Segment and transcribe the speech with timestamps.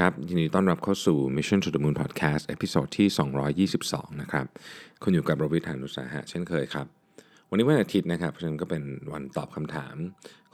[0.00, 4.46] ครับยินดีต้อนรับเข้าสู่ Mission to the Moon Podcast episode ที่ 222 นะครับ
[5.02, 6.86] คุณอยู่กับรวิศ หาญอุตสาหะเช่นเคยครับ
[7.50, 8.82] วันนี้วันอาทิตย์นะครับ เพราะฉะนั้นก็เป็น
[9.12, 9.96] วันตอบคำถาม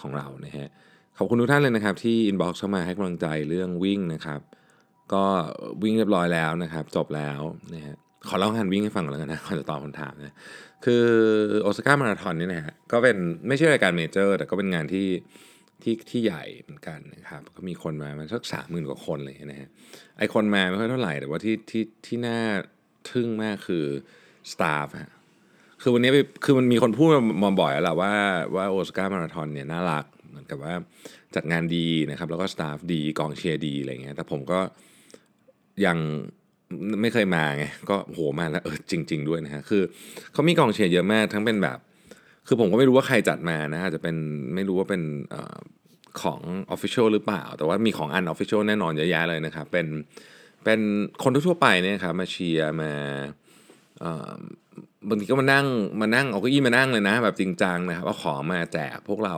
[0.00, 0.68] ของเรานะฮะ
[1.16, 4.40] ขอบคุณทุกท่านเลยนะครับ ที่ inbox เข้ามาให้กำลังใจเรื่องวิ่งนะครับ
[5.12, 5.24] ก็
[5.82, 7.40] วิ่งเรียบร้อยแล้วนะครับ จบแล้ว
[7.74, 7.94] นะฮะ
[8.28, 10.34] ขอเล่างานวิ่งให้ฟังก่อนแล้วกันนะก่อนจะตอบคำถามนะ
[10.84, 11.04] คือ
[11.62, 13.16] โอซาก้ามาราธอนนี่นะฮะ ก็เป็น
[13.48, 15.06] ไม่ใช่รายการ major แต่ก็เป็นงานที่
[15.82, 19.68] ที่ที่ใหญ่เหมือนกันนะครับ ก็มีคนมามันสักสามหมื่นกว่าคนเลยนะฮะ
[20.18, 22.38] ไอคนมาไม่ค่อยเท่าไหร่แต่ว่าที่ที่ที่น่า
[23.10, 23.84] ทึ่งมากคือ
[24.52, 25.12] สตาฟฮะ
[25.82, 26.10] คือวันนี้
[26.44, 27.08] คือมันมีคนพูด
[27.44, 28.12] มาบ่อยแล้วแหละว่า
[28.56, 30.74] ว่าโอสการ์มาราธอนเนี่ยน่ารักเหมือนกับว่า
[31.34, 34.60] จัดงานดีนะครับ แล้วก็สตาฟดีกองเชียร์ดีอะไรเงี้ยแต่ผมก็
[35.86, 35.98] ยัง
[37.00, 39.82] ไม่เคยมาไงก็โหมาแล้วเออจริง ๆ ด้วยนะฮะคือ
[40.32, 41.78] เขามีกองเชียร์เยอะมากทั้งเป็นแบบ
[42.46, 44.16] คือผมก็ไม่รู้ว่าใครจัดมานะอาจจะเป็น
[44.54, 46.40] ไม่รู้ว่าเป็นเของ
[46.74, 49.86] Official หรือเปล่า แต่ว่ามีของ Unofficial แน่นอนเยอะแยะเลยนะครับเป็น
[50.64, 50.80] เป็น
[51.22, 52.92] คนทั่วไปเนี่ยครับมาเชียร์มา
[55.08, 55.66] บางทีก็มานั่ง
[56.00, 59.36] มานั่งเอาเก้าอี้มานั่งเลยนะแบบจริงจังนะครับเอาของมาแจกพวกเรา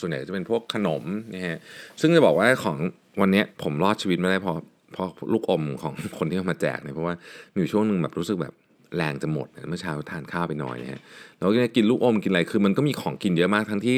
[0.00, 1.02] ส่วนใหญ่จะเป็นพวกขนม
[1.34, 1.58] นะฮะ
[2.00, 2.76] ซึ่งจะบอกว่าของ
[3.20, 4.56] วันนี้ผมรอดชีวิตไม่ได้เพราะ
[4.92, 7.14] เพราะลูกอมของคนที่เอามาแจกเนี่ยเพราะว่า
[7.52, 8.54] มีอยู่ช่วงหนึ่งแบบรู้สึกแบบ
[8.96, 11.00] แรงจะหมดเมื่อเช้าทานข้าวไปหน่อยนะฮะ
[11.38, 13.96] แล้วก็กินลูกอมกินอะไรคือมันก็มีของกินเยอะมากทั้งที่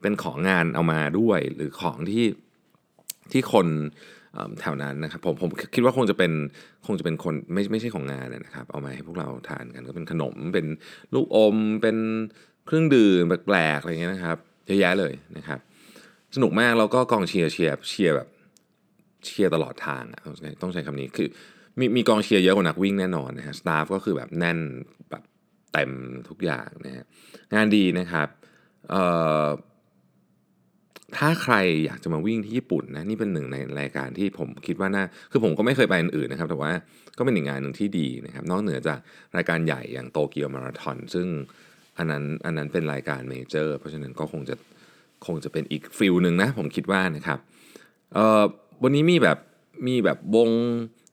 [0.00, 2.24] เป็นของงานเอามาด้วย หรือของที่
[3.32, 3.68] ที่คน
[4.60, 6.32] แถวนั้นนะครับผมผมคิดว่าคงจะเป็น
[6.86, 10.66] คงจะเป็นคนไม่ไม่ใช่ของงานนะครับ เอามาให้พวกเราทานกันก็เป็นขนมเป็น
[11.14, 11.96] ลูกอม เป็น
[12.66, 15.60] เครื่องดื่มแปลกๆอะไรเงี้ยนะครับเยอะแยะเลยนะครับ
[16.34, 18.28] สนุกมากแล้วก็กองเชียร์เชียร์เชียร์แบบ
[19.26, 21.28] เชียร์ตลอดทางอะต้องใช้ต้องใช้คำนี้คือ
[21.78, 24.58] มีมีกองเชียร์เยอะกว่านักวิ่งแน่นอนนะฮะ staff ก็คือแบบแน่น
[25.10, 25.22] แบบ
[25.72, 25.90] เต็ม
[26.28, 27.04] ทุกอย่างนะฮะ
[27.54, 28.28] งานดีนะครับ
[28.90, 29.02] เอ่
[29.42, 29.46] อ
[31.16, 31.54] ถ้าใคร
[31.86, 36.72] อยากจะมาวิ่งที่ญี่ปุ่นนะนี่เป็นหนึ่งในรายการที่ผมคิดว่าน่าคือผมก็ไม่เคยไปอันอื่นนะครับ แต่ว่า
[37.18, 38.98] ก็เป็นอีกงานหนึ่งที่ดีนะครับ นอกเหนือจาก
[39.36, 41.26] รายการใหญ่อย่างโตเกียวมาราธอนซึ่ง
[41.98, 44.54] อันนั้นอันนั้นเป็นรายการ major เพราะฉะนั้นก็คงจะ
[45.26, 47.38] คงจะเป็นอีก feel หนึ่งนะผมคิดว่านะครับ
[48.14, 48.42] เอ่อ
[48.82, 49.38] วันนี้มีแบบ
[49.86, 50.50] มีแบบวง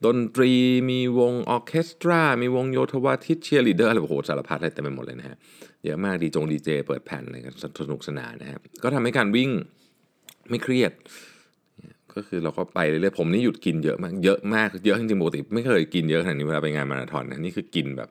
[0.05, 0.51] ดนตรี
[0.91, 5.37] มีวงออเคสตรา มีวงโยธวาทิตเชียร์ลีเดอร์อะไรโอ้โหสารพัดอะไรเต็มไปหมดเลยนะฮะ
[5.85, 9.49] เยอะมากดีจงดีเจเปิดแผ่นอะไรกันสนุกสนานนะครับก็ทำให้การวิ่ง
[10.49, 10.91] ไม่เครียด
[12.15, 18.09] ก็คือเราก็ไปเรื่อยๆผมนี่หยุดกินเยอะมากเยอะมากเยอะจริงๆปกติไม่เคยกินเยอะขนาดนี้เวลาไปงานมาราธอนนะนี่คือกินแบบ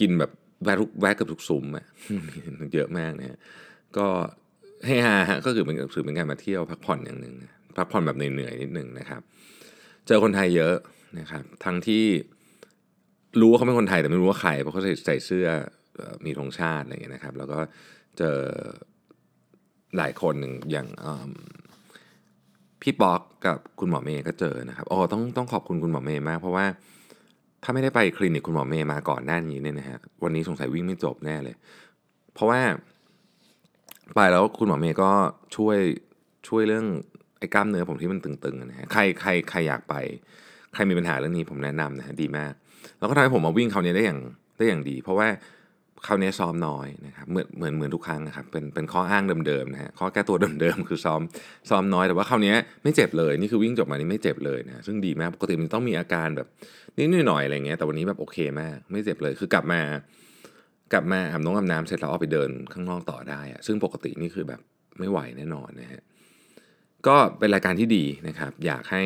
[0.00, 0.30] กินแบบ
[0.64, 1.86] แวะทุกแวะกับทุกซุ้มอะ
[2.74, 3.38] เยอะมากนะฮะ
[3.96, 4.06] ก็
[4.86, 7.34] ให้ฮาฮะก็คือเป็นถือเป็นการมาเที่ยวพักผ่อนอย่างหนึ่ง
[7.76, 9.20] พักผ่อนแบบเหนื่อยๆนิดหนึ่งนะครับ
[10.06, 10.74] เจอคนไทยเยอะ
[11.18, 12.04] นะครับ ทั้งที่
[13.40, 15.46] รู้ว่าเขาเป็นคนไทยแต่ไม่รู้ว่าใครเพราะเขาใส่ใส่เสื้อ
[15.96, 17.58] เอ่อมีธงชาติอะไรอย่างเงี้ยนะครับ แล้วก็
[18.18, 18.38] เจอ
[19.96, 20.34] หลายคน
[20.70, 20.86] อย่าง
[22.82, 26.66] พี่ป๊อกกับคุณหมอเมย์ก็เจอนะครับอ๋อต้องต้องขอบคุณคุณหมอเมย์มาก เพราะว่า
[27.62, 31.56] ถ้าไม่ได้ไปคลินิกคุณหมอเมย์มาก่อนหน้านี้เนี่ยนะฮะวันนี้สงสัยวิ่งไม่จบแน่เลย
[32.34, 32.60] เพราะว่า
[34.14, 35.10] ไปแล้วคุณหมอเมย์ก็
[35.56, 35.78] ช่วย
[36.48, 36.86] ช่วยเรื่อง
[37.38, 39.94] ไอ้กล้ามเนื้อผมที่มันตึงๆนะฮะใครใครใครอยากไป
[40.74, 42.52] ใครมีปัญหาเรื่องนี้ผมแนะนำนะฮะดีมาก
[42.98, 44.20] แล้วก็ทำให้ผมมาวิ่งคราวนี้ได้อย่าง
[44.58, 45.28] ได้อย่างดี เพราะว่า
[46.06, 51.20] คราวนี้ซ้อมน้อยนะครับเหมือนเหมือนเหมือนทุกครั้งนะครับเป็นเป็นข้ออ้างเดิมๆนะฮะข้อแก้ตัวเดิมๆคือซ้อม
[51.70, 56.48] ซ้อมน้อยแต่ว่าคราวนี้ไม่เจ็บเลยนี่คือวิ่งจบมานี่ไม่เจ็บเลยนะซึ่งดีมากปกติมันต้องมีอาการแบบ
[56.96, 59.80] นิดหน่อยอะไรเงี้ยแต่วันนี้แบบโอเคมาก ไม่เจ็บเลยคือกลับมา
[60.92, 64.60] กลับมาอาบน้ำอาบน้ำเสร็จแล้วออกไปเดินข้างนอกต่อได้อะซึ่งปกตินี่คือแบบ
[64.98, 66.02] ไม่ไหวแน่นอนนะฮะ
[67.06, 69.02] ก็เป็นรายการที่ดีนะครับ อยากให้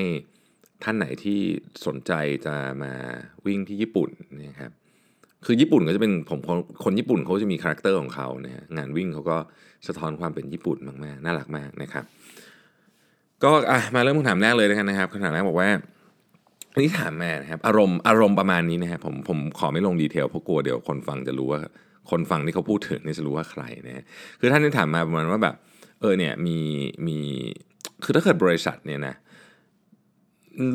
[0.85, 1.41] ท่านไหนที่
[1.87, 2.13] สนใจ
[2.47, 2.93] จะมา
[3.47, 4.11] วิ่งที่ญี่ปุ่น
[4.47, 4.73] นะครับ
[5.47, 6.41] คือญี่ปุ่นก็จะเป็นผม
[6.85, 9.37] คนญี่ปุ่นเขาจะมี character ของเขานะฮะงานวิ่งเขาก็
[9.87, 12.05] สะท้อนความเป็นญี่ปุ่นมากๆน่ารักมากนะครับ
[13.43, 15.71] ก็อะมาเริ่มคำถามแรกเลยแล้วกันนะครับคำถามแรกบอกว่า
[16.75, 21.61] อันนี้ถามมานะครับอารมณ์อารมณ์ประมาณนี้นะครับผมผมขอไม่ลง detail เพราะกลัวเดี๋ยวคนฟังจะรู้ว่า
[22.11, 24.05] คนฟังที่เขาพูดถึงนี่จะรู้ว่าใครนะฮะ
[24.41, 25.55] คือท่านที่ถามมาประมาณว่าแบบ
[26.01, 26.59] เออเนี่ยมี
[27.07, 27.19] มี
[28.05, 29.15] คือถ้าเกิดบริษัทเนี่ยนะ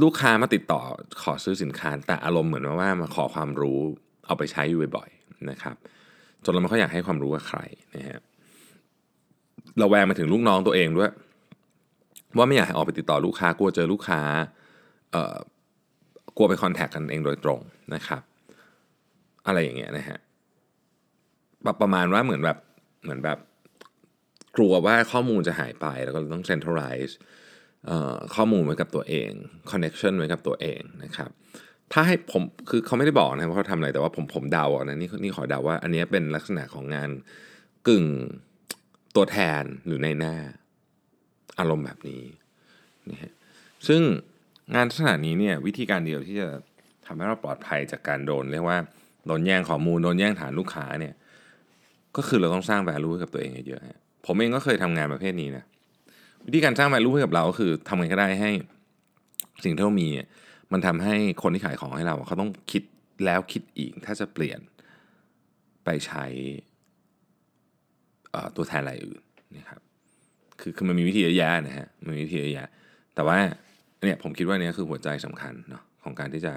[0.04, 0.82] ลูกค้ามาติดต่อ
[1.24, 3.82] ขอซื้อสินค้าแต่อารมณ์เหมือนว่ามาขอความรู้
[4.28, 5.76] เอาไปใช้อยู่บ่อยๆนะครับ
[6.44, 7.60] จนเราไม่ค่อยอยากให้ความรู้กับใคร
[7.96, 8.20] นะฮะ
[9.80, 11.12] เราแวงมาถึงลูกน้องตัวเองด้วย
[12.38, 14.22] ว่าไม่อยากให้ออกไปติดต่อลูกค้ากลัวเจอลูกค้า
[15.12, 15.36] เอ่อ
[16.38, 17.60] กลัวไปคอนแทคกันเองโดยตรง
[17.96, 18.22] นะครับ
[19.48, 20.18] อะไรอย่างเงี้ยนะฮะ
[21.66, 22.58] ประประมาณว่าเหมือนแบบ
[23.04, 23.40] เหมือนแบบ
[24.56, 27.14] กลัวว่าข้อมูลจะหายไปแล้วก็ต้อง centralize
[27.88, 29.30] เอ่อข้อมูลไว้กับตัวเอง
[29.72, 31.30] connection ไว้กับตัวเองนะครับ
[31.94, 37.10] ถ้าให้ผมคือเขาไม่ได้บอกนะว่าเขาทำอะไรแต่ว่าผมผมเดาอานะนี่นี่ขอเดาว่า อันนี้เป็นลักษณะของงาน
[37.88, 38.06] กึ่ง
[39.16, 40.36] ตัวแทนหรือในหน้า
[41.60, 42.22] อารมณ์แบบนี้
[43.10, 43.32] นะฮะ
[43.88, 44.02] ซึ่ง
[44.76, 46.48] งานลักษณะนี้เนี่ยวิธีการเดียวที่จะ
[47.06, 48.78] ทำให้เราปลอดภัยจากการโดน เรียกว่า
[49.28, 51.14] โดนแย่งข้อมูลโดนแย่งฐานลูกค้าเนี่ย
[52.18, 55.64] ก็คือเราต้องสร้าง value ให้กับตัวเองเยอะๆผมเองก็เคยทำงานประเภทนี้นะ
[56.46, 58.52] วิธีการสร้าง value ให้กับเราก็คือทำไงก็ได้ให้
[59.64, 60.10] สิ่งที่เรามี
[60.74, 62.84] มันทำให้คนที่ขายของให้เราเขาต้องคิด
[63.26, 64.60] แล้วคิดอีก ถ้าจะเปลี่ยน
[65.84, 66.26] ไปใช้
[68.56, 69.22] ตัวแทนรายอื่น
[69.58, 69.82] นะครับ
[70.62, 72.68] คือคือมันมีวิธีเยอะแยะนะฮะมันมีวิธีเยอะแยะ
[73.16, 73.38] แต่ว่า
[74.04, 76.54] เนี่ยผมคิดว่านี่คือหัวใจสำคัญเนาะของการที่จะ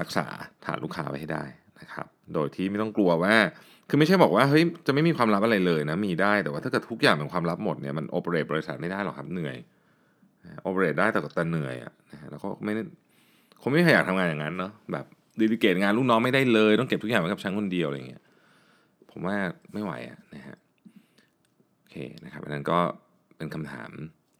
[0.00, 0.26] รักษา
[0.64, 1.44] ฐานลูกค้าไว้ให้ได้
[1.80, 3.34] นะครับ โดยที่ไม่ต้องกลัวว่า
[3.88, 9.56] คือไม่ใช่บอกว่าเฮ้ยจะไม่มีความลับอะไรเลยนะมีได้แต่ว่าถ้าเกิดทุกอย่างเป็นความลับหมดเนี่ยมันโอเปเรตบริษัทไม่ได้หรอกครับเหนื่อย
[10.62, 12.72] โอเปเรตได้แต่ก็แต่เหนื่อยอะนะแล้วก็ไม่
[13.60, 15.06] คงไม่ใครอยากทำงานอย่างนั้นเนาะแบบ
[15.40, 18.22] ดีลิเกตงานลูกน้องไม่ได้เลย ต้องเก็บทุกอย่างไว้กับฉันคนเดียวอะไรเงี้ย
[19.10, 19.36] ผมว่า
[19.72, 20.56] ไม่ไหวอะนะฮะ
[21.78, 22.78] โอเคนะครับอันนั้นก็
[23.36, 23.90] เป็นคำถาม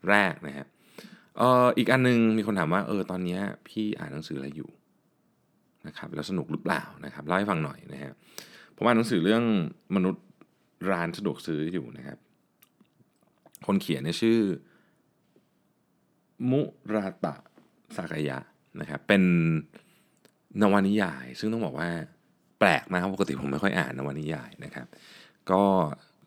[0.09, 0.67] แรกนะฮะ
[1.39, 3.39] เอ่ออีกอันนึงมีคนถามว่าเออตอนนี้
[3.69, 4.71] พี่อ่านหนังสืออะไรอยู่
[5.87, 8.13] นะครับแล้วสนุกหรือเปล่านะครับเล่าให้ฟังหน่อยนะฮะ
[8.77, 9.45] ผมอ่านหนังสือเรื่อง
[9.97, 10.25] มนุษย์
[10.91, 12.19] ร้านสะดวกซื้ออยู่นะครับ
[13.67, 14.39] คนเขียนเนี่ยชื่อ
[16.51, 16.61] มุ
[16.93, 17.35] ราตะ
[17.97, 18.39] สากายะ
[18.81, 19.23] นะครับเป็น
[20.62, 21.91] นวนิยาย ซึ่งต้องบอกว่า
[22.59, 24.87] แปลกมากปกติผมไม่ค่อยอ่านนวนิยายนะครับ
[25.50, 25.62] ก็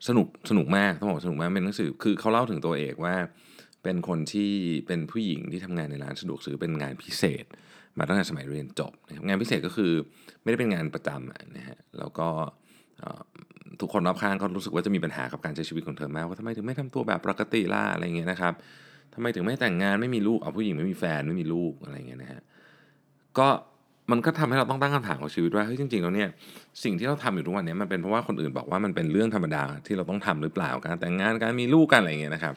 [0.08, 3.16] สนุกสนุกมากต้องบอกสนุกมากเป็นหนังสือคือเขาเล่าถึงตัวเอกว่า
[3.84, 4.52] เป็นคนที่
[4.88, 7.46] เป็นผู้หญิงที่ทำงานในร้านสะดวกซื้อเป็นงานพิเศษ
[7.98, 8.92] มาตั้งแต่สมัยเรียนจบ
[9.28, 9.92] งานพิเศษก็คือ
[10.44, 12.28] ไม่ได้เป็นงานประจำนะฮะแล้วก็
[13.82, 18.54] ทุกคนรอบข้างก็รู้สึกว่าจะมีปัญหากับการใช้ชีวิตของเธอมากว่าทำไมถึงไม่ทำตัวแบบปกติล่ะอะไรเงี้ยนะครับ
[19.18, 22.42] ทำไมถึงไม่แต่งงานไม่มีลูกเอาผู้หญิงไม่มีแฟนไม่มีลูกอะไรเงี้ยนะฮะ
[23.38, 23.48] ก็
[24.12, 26.30] มันก็ทำให้เราต้องตั้งคำถามของชีวิตว่าเฮ้ยจริงๆแล้วเนี่ย
[26.84, 32.54] สิ่งที่เราทำอยู่ทุกวันนี้มันเป็นเพราะว่าคนอื่นบอกว่ามันเป็นเรื่องธรรมดาที่เราต้องทำหรือเปล่าการแต่งงานการมีลูกกันอะไรเงี้ยนะครับ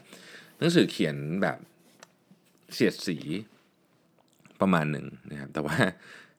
[0.58, 1.58] หนังสือเขียนแบบ
[2.74, 3.18] เสียดสี
[4.60, 5.76] ประมาณหนึ่งนะครับแต่ว่า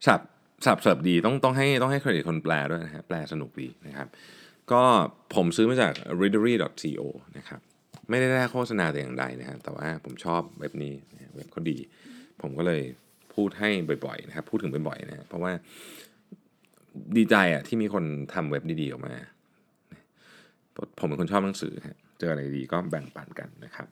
[0.06, 0.22] สับ
[0.66, 4.08] สับเสิร์ฟดีต้องต้องให้ต้องให้เครดิตคนแปลด้วยนะฮะแปลสนุกดีนะครับ
[4.72, 4.84] ก็
[5.36, 7.02] ผมซื้อมาจาก readery.co
[7.38, 7.62] นะครับ
[8.12, 10.94] ไม่ได้ได้โฆษณาแต่อย่างใดนะฮะแต่ว่าผมชอบเว็บนี้
[11.36, 11.78] เว็บเขาดี
[12.42, 12.82] ผมก็เลย
[13.36, 13.70] พูดให้
[14.06, 15.52] บ่อยๆนะครับพูดถึงบ่อยๆนะเพราะว่า
[17.18, 18.04] ดีใจอะที่มีคน
[18.34, 19.16] ทำเว็บดีๆออกมา
[21.00, 23.88] ผมเป็นคนชอบหนังสือฮะเจออะไรดีก็แบ่งปันกันนะครับ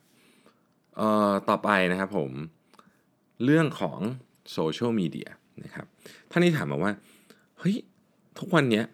[0.96, 2.30] เอ่อต่อไปนะครับผม
[3.44, 3.98] เรื่องของ
[4.52, 5.28] โซเชียลมีเดีย
[5.64, 5.86] นะครับ
[6.30, 6.92] ท่านนี้ถามมาว่า
[7.58, 7.76] เฮ้ย
[8.38, 8.84] ทุกวันเนี้ย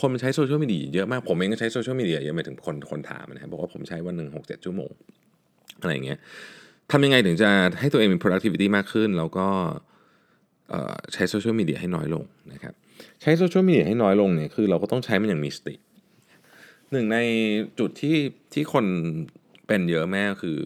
[0.00, 4.90] คนมันใช้โซเชียลมีเดียเยอะมาก ผมเองก็ใช้โซเชียลมีเดียเยอะไปถึงคนคนถามนะครับบอกว่าผมใช้วันหนึ่งหกเจ็ดชั่วโมง
[5.80, 6.18] อะไรอย่างเงี้ย
[6.90, 7.50] ทำยังไงถึงจะ
[7.80, 9.46] ให้ตัวเองมี productivity มากขึ้น แล้วก็
[11.12, 12.74] ใช้โซเชียลมีเดียให้น้อยลงนะครับ
[13.22, 15.74] ใช้โซเชียลมีเดียให้น้อยลงเนี่ยคือเราก็ต้องใช้มันอย่างมีสติ
[16.92, 17.18] หนึ่งใน
[17.78, 18.16] จุดที่
[18.52, 18.84] ที่คน
[19.66, 20.58] เป็นเยอะแม่คือ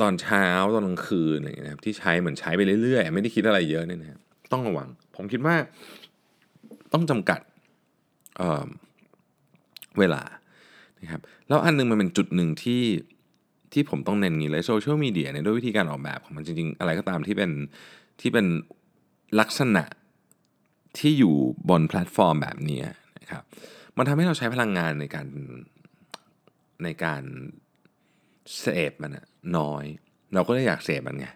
[0.00, 4.20] ตอนเช้าตอนกลางคืนอะไรเงี้ยนะครับที่ใช้เหมือนใช้ไปเรื่อยๆ ไม่ได้คิดอะไรเยอะเนี่ยนะ
[4.52, 5.56] ต้องระวัง ผมคิดว่า
[6.92, 7.40] ต้องจำกัด
[8.36, 10.22] เเวลา
[11.00, 12.82] นะครับแล้วอันนึงมันเป็นจุดหนึ่งที่
[13.72, 17.50] ที่ผมต้องเน้นงี้เลยโซเชียลมีเดียเนี่ยด้วยวิธีการออกแบบของมันจริงๆ อะไรก็ตามที่เป็น
[18.20, 18.46] ที่เป็น
[19.40, 19.84] ลักษณะ
[20.98, 21.34] ที่อยู่
[21.70, 22.80] บนแพลตฟอร์มแบบนี้
[23.18, 23.42] นะครับ
[23.96, 25.26] มันทำให้เราใช้พลังงานในการ
[26.84, 27.22] ในการ
[28.60, 29.16] เสพมัน
[29.58, 29.84] น้อย
[30.34, 31.26] เราก็เลยอยากเสพมันไง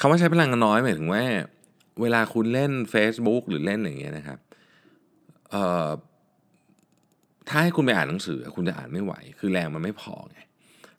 [0.00, 1.22] คำว่าใช้พลังงานน้อยหมายถึงว่า
[2.00, 4.38] เวลาคุณเล่น Facebook หรือเล่นอย่างเงี้ยนะครับ
[7.48, 10.38] ถ้าให้คุณไปอ่านหนังสือ คุณจะอ่านไม่ไหว คือแรงมันไม่พอไง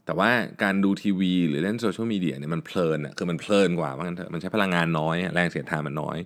[0.06, 0.30] แต่ว่า
[0.64, 6.18] การดูทีวีหรือเล่นโซเชียลมีเดียเนี่ยมันเพลินอะคือมันเพลินกว่าว่างั้นเถอะมันใช้พลังงานน้อย แรงเสียดทานมันน้อย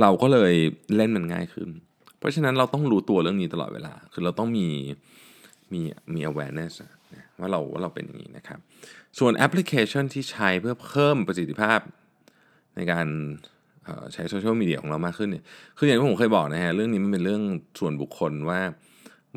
[0.00, 0.52] เราก็เลย
[0.96, 1.68] เล่นมันง่ายขึ้น
[2.18, 4.68] เพราะฉะนั้นเราต้องรู้ตัวเรื่องนี้ตลอดเวลา คือเราต้องมี
[5.72, 5.80] มี
[6.14, 6.72] มี awareness
[7.40, 8.58] ว่าเราว่าเราเป็นอย่างนี้นะครับ
[9.18, 11.80] ส่วนแอปพลิเคชันที่ใช้เพื่อเพิ่มประสิทธิภาพ
[12.76, 13.06] ในการ
[14.14, 15.44] ใช้โซเชียลมีเดียของเรามากขึ้นเนี่ย
[15.78, 17.42] คืออย่างที่ผมเคยบอกนะฮะเรื่องนี้มันเป็นเรื่อง
[17.80, 18.60] ส่วนบุคคลว่า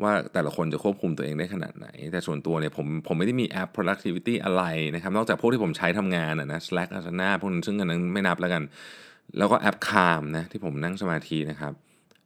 [0.02, 4.62] ว่าแต่ละคนจะควบคุมตัวเองได้ขนาดไหน แต่ส่วนตัวเนี่ยผมผมไม่ได้มีแอป productivity อะไร
[4.94, 8.62] นะครับ นอกจากพวกที่ผมใช้ทำงานนะ Slack Asana พวกนั้นซึ่งอันนั้นไม่นับแล้วกัน
[9.38, 11.72] แล้วก็แอป Calm นะที่ผมนั่งสมาธินะครับ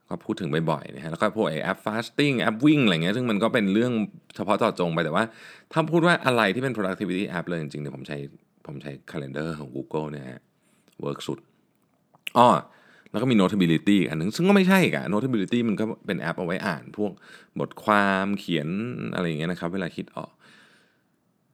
[0.09, 3.93] ก็พูดถึงบ่อยๆนะฮะแล้วก็พวกแอป fasting แอปวิ่งอะไรเงี้ยซึ่งมันก็เป็นเรื่อง
[4.37, 5.25] เฉพาะเจาะจงไปแต่ว่า
[5.73, 8.17] ถ้าพูดว่าอะไรที่เป็น productivity app เลยจริงๆเนี่ยผมใช้
[8.67, 10.41] ผมใช้ calendar ของ Google เนี่ยฮะ
[11.05, 11.38] work สุด
[12.39, 12.49] อ้อ
[13.11, 17.12] แล้วก็มี Notability อันหนึ่งซึ่งก็ไม่ใช่กะ Notability มันก็เป็นแอปเอาไว้อ่านพวก
[17.61, 18.69] บทความเขียน
[19.15, 20.31] อะไรอย่างเงี้ยนะครับ เวลาคิดออก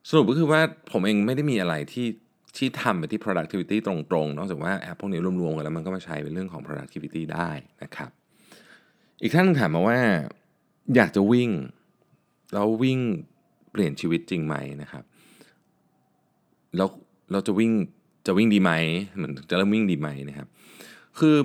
[0.09, 2.07] สรุปก็คือว่าผมเองไม่ได้มีอะไรที่
[2.57, 3.93] ที่ทำไปที่ productivity ตร
[4.23, 7.49] งๆนอกจากว่าแอปพวกนี้รวมๆกันแล้วมันก็มาใช้เป็นเรื่องของ productivity ได้
[7.83, 8.11] นะครับ
[9.21, 9.99] อีกท่านนึงถามมาว่า
[10.95, 11.49] อยากจะวิ่ง
[12.53, 12.99] แล้ววิ่ง
[13.71, 15.03] เปลี่ยนชีวิตจริงไหมนะครับ
[16.77, 16.89] แล้ว
[17.31, 17.71] เราจะวิ่ง
[18.29, 18.71] จะวิ่งดีไหม
[19.17, 20.47] เหมันจะเริ่มวิ่งดีไหมนะครับ
[21.19, 21.37] คือ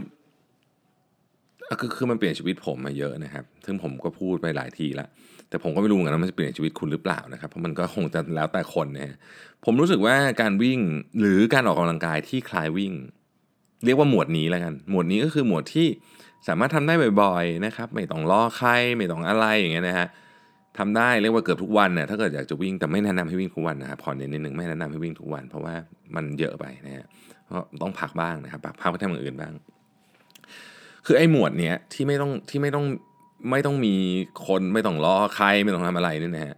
[1.81, 5.09] คือคือมันเปลี่ยนชีวิตผมมาเยอะนะครับซึ่งผมก็พูดไปหลายทีแล้ว
[5.49, 9.17] แต่ผมก็ไม่รู้เหมือนกันว่ามันจะเปลี่ยนชีวิตคุณหรือเปล่านะครับ เพราะมันก็คงจะแล้วแต่คนนะฮะ
[9.64, 10.81] ผมรู้สึกว่าการวิ่ง
[11.21, 12.93] หรือการออกกำลังกายที่คลายวิ่ง
[13.85, 15.87] เรียกว่าหมวดนี้แล้วกัน หมวดนี้ก็คือหมวดที่
[16.49, 20.09] สามารถทำได้บ่อยๆนะครับ ไม่ต้องรอใครไม่ต้องอะไรอย่างเงี้ยนะฮะ
[20.78, 25.75] ทำได้เรียกว่าเกือบทุกวันเนี่ยถ้าเกิดอยากจะวิ่งแต่ไม่แนะนำให้วิ่งทุกวันนะครับพอน้นนิดนึงไม่แนะนำให้วิ่งทุกวัน เพราะว่า
[26.16, 27.07] มันเยอะไปนะฮะ
[27.47, 29.52] เพราะต้องพักบ้างนะครับพักไปทำอย่างอื่นบ้าง
[31.07, 32.85] คือไอ้หมวดเนี้ยที่ไม่ต้องที่ไม่ต้อง
[33.50, 33.95] ไม่ต้องมี
[34.47, 36.57] คนไม่ต้องรอใครไม่ต้องทำอะไรนี่นะฮะ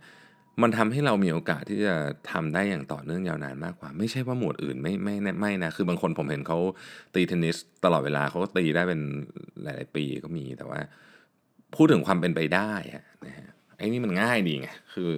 [0.63, 1.95] มันทำให้เรามีโอกาสที่จะ
[2.33, 6.59] ทำได้อย่างต่อเนื่องยาวนานมากกว่า ไม่ใช่ว่าหมวดอื่นไม่ไม่ไม่นะคือบางคนผมเห็นเขา
[7.15, 9.01] ตีเทนนิสตลอดเวลาเขาก็ตีได้เป็น
[9.63, 10.81] หลาย ๆ ปีก็มีแต่ว่า
[11.75, 12.73] พูดถึงความเป็นไปได้
[13.27, 15.11] นะฮะ ไอ้นี่มันง่ายดีไงคือ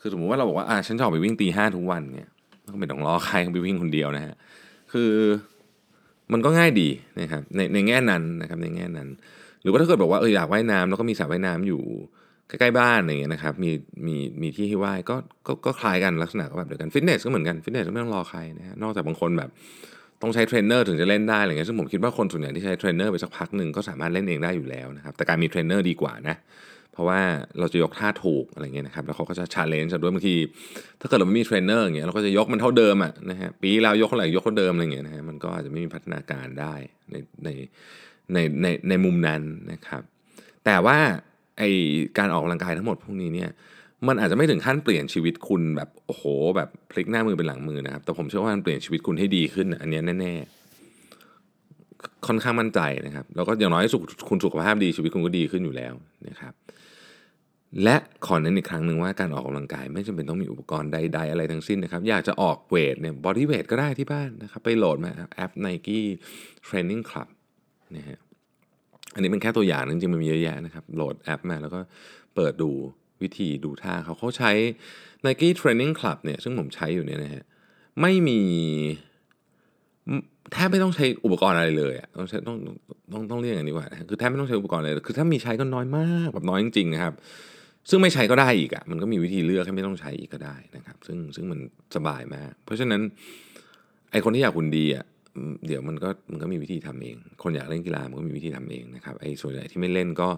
[0.00, 2.28] คือสมมติว่าเราบอกว่าอ่าฉันจะออกไปวิ่งตีห้าทุกวันเนี่ย
[2.72, 4.34] ก็ไม่ต้องรอใครไปวิ่งคนเดียวนะฮะ
[4.92, 5.10] คือ
[6.32, 6.88] มันก็ง่ายดี
[7.20, 9.08] นะครับในในแง่นั้นนะครับในแง่นั้น
[9.62, 11.82] หรือว่าถ้าเกิดบอกว่าเอออยากว่ายน้ำแล้วก็มีสระว่ายน้ำอยู่
[12.48, 13.70] ใกล้ๆบ้านอะไรเงี้ยนะครับมี
[14.06, 15.16] มีมีที่ให้ว่ายก็
[15.46, 19.50] ก็ก็คล้ายกันลักษณะก็แบบเดียวกันฟิตเนสก็เหมือนกันฟิตเนสก็ไม่ต้องรอใครนะฮะนอกจากบางคนแบบ
[20.22, 26.36] ต้องใช้เทรนเนอร์ถึงจะเล่นได้อะไรเงี้ยซึ่งผมคิดว่าคนส่วนใหญ่ที่ใช้เทรนเนอร์ไปสักพักหนึ่งก็สามารถเล่นเองได้อยู่แล้วนะครับแต่การมีเทรนเนอร์ดีกว่านะ
[26.92, 27.20] เพราะว่า
[27.58, 30.36] เราจะยกท่าถูกอะไรเงี้ยนะครับแล้วเขาก็จะ challenge ด้วยบางที
[31.00, 36.74] ถ้าเกิดเราไม่มีเทรนเนอร์อย่างเงี้ยเราก็จะยกมันเท่าเดิมอะนะฮะปีแล้วยกเท่าไหร่ยกเท่าเดิมอะไรเงี้ยนะฮะมันก็อาจจะไม่มีพัฒนาการได้
[37.10, 37.48] ในใน
[38.32, 39.42] ในในในมุมนั้น
[39.72, 40.02] นะครับ
[40.64, 40.98] แต่ว่า
[41.58, 41.62] ไอ
[42.18, 43.50] การออกกำลังกายทั้งหมดพวกนี้เนี่ย
[44.08, 46.24] มันอาจจะไม่ถึงขั้นเปลี่ยนชีวิตคุณแบบโอ้โห
[46.56, 55.94] แบบพลิกหน้ามือเป็นหลังมือนะครับ แต่ผมเชื่อว่ามันเปลี่ยนชีวิตคุณให้ดีขึ้น อันนี้แน่ๆค่อนข้างมั่นใจนะครับ แล้วก็อย่างน้อยสุขคุณสุขภาพดีชีวิตคุณก็ดีขึ้นอยู่แล้ว
[56.28, 56.52] นะครับ
[57.84, 57.96] และ
[58.26, 66.00] ขอเน้นอีกครั้งหนึ่งว่าการออกกำลังกาย ไม่จำเป็นต้องมีอุปกรณ์ใด ๆ อะไรทั้งสิ้นนะครับ อยากจะออกเวทเนี่ยบอดี้เวทก็ได้ที่บ้านนะครับ ไปโหลดมาแอป Nike
[66.66, 67.28] Training Club
[67.96, 68.18] นะฮะ
[69.14, 71.80] อันนี้เป็นแค่ตัวอย่างจริงๆมันมีเยอะแยะนะครับ โหลดแอปมาแล้วก็
[72.34, 72.70] เปิดดู
[73.22, 74.52] วิธีดูท่าเขาเขาใช้
[75.24, 77.42] Nike Training Club เนี่ยซึ่งผมใช้อยู่เนี่ยนะฮะ
[78.00, 78.40] ไม่มี
[80.52, 82.56] แทบไม่ต้องใช้อุปกรณ์อะไรเลยอะต้องใช้ต้อง
[83.12, 87.14] ต้องต้องเรียกอย่างนี้ว่า คือแทบไม่ต้องใช้อุปกรณ์เลยคือถ้ามีใช้ก็น้อยมากแบบน้อยจริงๆนะครับ
[87.88, 91.58] ซึ่งไม่ใช้ก็ได้อีกอะมันก็มีวิธีเลือกให้ไม่ต้องใช้อีกก็ได้นะครับ ซึ่งซึ่งมัน
[91.96, 93.00] สบายมาก เพราะฉะนั้น
[94.10, 95.04] ไอคนที่อยากหุ่นดีอะ
[95.66, 100.28] เดี๋ยวมันก็มันก็มีวิธีทำเอง คนอยากเล่นกีฬามันก็มีวิธีทำเองนะครับไอ้ส่วนใหญ่ที่ไม่เล่นก็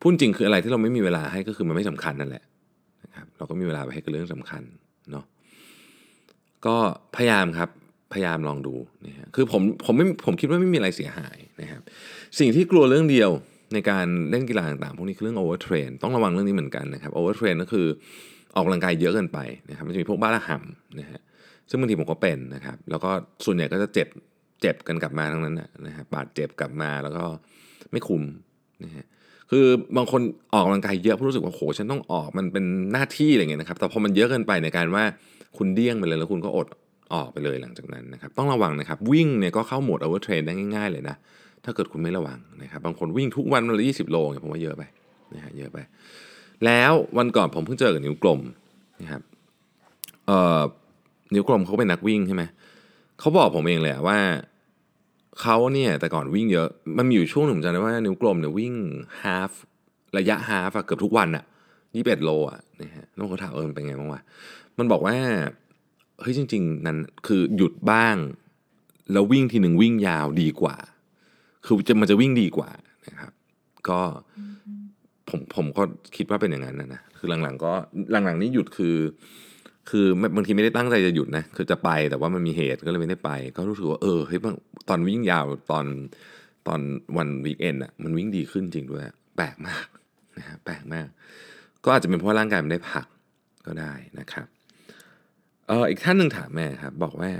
[0.00, 2.44] พูดจริงคืออะไรที่เราไม่มีเวลาให้ก็คือมันไม่สำคัญนั่นแหละ
[3.04, 4.62] นะครับเราก็มีเวลาไปให้กับเรื่องสำคัญ
[5.10, 5.24] เนาะ
[6.66, 6.76] ก็
[7.16, 7.70] พยายามครับ
[8.12, 8.74] พยายามลองดู
[9.06, 11.82] นะฮะคือผมผมไม่ผมคิดว่าไม่มีอะไรเสียหายนะครับ
[12.38, 13.30] สิ่งที่กลัวเรื่องเดียว
[13.74, 17.86] ในการเล่นกีฬาต่างๆพวกนี้คือเรื่อง overtrain ต้องระวังเรื่องนี้เหมือนกันนะครับ overtrain ก็คือ
[18.54, 19.38] ออกกำลังกายเยอะเกินไป
[19.70, 21.20] นะครับมันจะมีพวกบ้าระห่ำนะฮะ
[21.68, 23.10] ซึ่งบางทีผมก็เป็นนะครับ แล้วก็
[23.44, 24.08] ส่วนใหญ่ก็จะเจ็บ
[24.60, 27.24] เจ็บกันกลับมาทั้งนั้นนะฮะบาดเจ็บกลับมาแล้วก็
[27.92, 28.22] ไม่คุม
[28.84, 29.04] นะฮะ
[29.50, 30.20] คือบางคน
[30.52, 35.04] ออกกำลังกายเยอะเพราะรู้สึกว่าโหฉันต้องออกมันเป็นหน้าที่อะไรเงี้ยนะครับ แต่พอมันเยอะเกินไปกลายเป็นว่า
[35.56, 36.66] คุณเดี้ยงไปเลย แล้วคุณก็อด
[37.14, 41.16] ออกไปเลยหลังจากนั้นนะครับ ต้องระวังนะครับ วิ่งเนี่ยก็เข้าโหมด overtrain ได้ง่าย ๆ เลยนะ
[41.64, 44.82] ถ้าเกิดคุณไม่ระวังนะครับบางคนวิ่งทุกวันวันละยี่สิบโลเนี่ยผมว่าเยอะไป
[45.34, 45.78] นะฮะเยอะไป
[46.64, 48.40] แล้ววันก่อนผมเพิ่งเจอกับนิ้วกลม
[49.00, 49.22] นะครับ
[50.26, 50.60] เอ่อ
[51.34, 52.42] นิ้วกลมเขาเป็นนักวิ่งใช่ไหม
[53.20, 54.18] เขาบอกผมเองเลยว่า
[55.40, 58.74] เขาเนี่ยแต่ก่อนวิ่งเยอะ มันมีอยู่ช่วงหนึ่งจำได้ว่านิ้วกลมเนี่ยวิ่ง
[59.22, 59.50] ฮาฟ
[60.18, 61.44] ระยะฮาฟเกือบทุกวันอะ
[61.94, 64.20] ยี่สิบเอ็ดโลอะนะฮะน้องเขาถามเออเป็นไงบ้างวะ
[64.78, 65.16] มันบอกว่า
[66.20, 68.16] เฮ้ยจริง ๆ นั้นคือหยุดบ้าง
[69.12, 70.76] แล้ววิ่งทีหนึ่งวิ่งยาวดีกว่า
[71.64, 72.70] คือจะมันจะวิ่งดีกว่า
[73.06, 73.32] นะครับ
[73.88, 74.00] ก็
[75.28, 75.82] ผมผมก็
[76.16, 77.72] คิดว่าเป็นอย่างนั้นนะนะคือหลังๆ ก็
[78.10, 78.96] หลังๆ นี้หยุดคือ
[79.90, 84.40] คือบางทีไม่ได้ตั้งใจจะหยุดนะคือจะไปแต่ว่ามันมีเหตุก็เลยไม่ได้ไป ก็รู้สึกว่าเออเฮ้ย
[84.88, 85.86] ตอนวิ่งยาวตอน
[86.66, 86.80] ตอน
[87.16, 89.02] วันวีคเอนอะมันวิ่งดีขึ้นจริงด้วย
[89.36, 89.86] แปลกมาก
[90.38, 91.08] นะฮะแปลกมาก
[91.84, 93.06] ก็อาจจะเป็นเพราะร่างกายมันได้พัก
[93.66, 94.46] ก็ได้นะครับ
[95.68, 97.30] เอออีกท่านหนึ่งถามแม่ครับ บอกว่า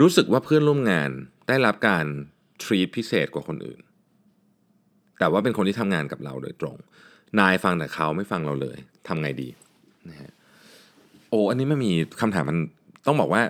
[0.00, 1.10] รู้สึกว่าเพื่อนร่วมงาน
[1.48, 2.04] ได้รับการ
[2.62, 3.80] ทรีตพิเศษกว่าคนอื่น
[5.18, 6.76] แต่ว่าเป็นคนที่ทำงานกับเราโดยตรง
[7.40, 8.78] นายฟังแต่เขาไม่ฟังเราเลย
[9.08, 9.48] ทำไงดี
[10.08, 10.30] นะฮะ
[11.30, 12.58] โอ้อันนี้ไม่มีคำถามมัน
[13.06, 13.42] ต้องบอกว่า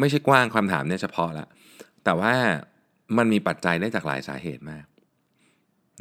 [0.00, 1.46] ไม่ใช่กว้างคำถามเนี่ยเฉพาะละ
[2.04, 2.34] แต่ว่า
[3.18, 4.86] มันมีปัจจัยได้จากหลายสาเหตุมาก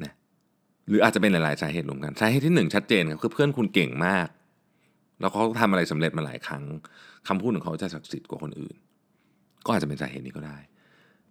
[0.04, 0.14] นะ
[0.88, 4.28] หรืออาจจะเป็นหลายๆสาเหตุรวมกัน สาเหตุที่หนึ่งชัดเจนครับคือเพื่อนคุณเก่งมาก
[5.20, 6.64] แล้วเขาทำอะไรสำเร็จมาหลายครั้ง
[7.28, 8.76] คำพูดของเขาจะศักดิ์สิทธิ์กว่าคนอื่น
[9.66, 10.58] ก็อาจจะเป็นสาเหตุนี้ก็ได้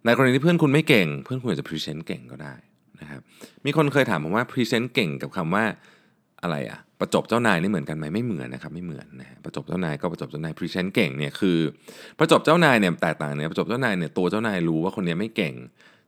[0.05, 2.53] ในกรณีที่เพื่อนคุณไม่เก่ง เพื่อนคุณอาจจะ present เก่งก็ได้
[3.01, 3.21] นะครับ
[3.65, 5.63] มีคนเคยถามผมว่า present เก่งกับคำว่า
[6.41, 11.57] อะไรอะประจบเจ้านายนี่เหมือนกันไหมไม่เหมือนนะครับไม่เหมือนนะฮะประจบเจ้านายก็ประจบเจ้านาย present เก่งเนี่ยคือ
[12.19, 15.53] ประจบเจ้านายเนี่ยแตกต่างเนี่ยประจบเจ้านายเนี่ยตัวเจ้านายรู้ว่าคนนี้ไม่เก่ง